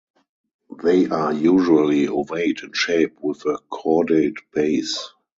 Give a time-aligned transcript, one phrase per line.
[0.81, 5.09] They are usually ovate in shape with a cordate base.